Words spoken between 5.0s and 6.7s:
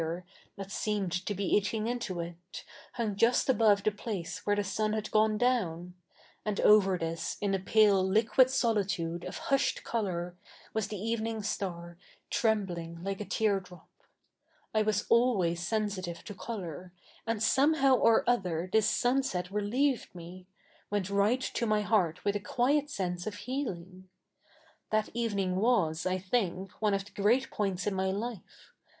gone dow7i; a7id